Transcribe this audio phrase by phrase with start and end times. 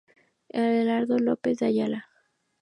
[0.55, 2.09] Adelardo López de Ayala.